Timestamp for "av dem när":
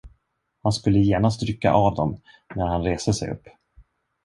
1.73-2.65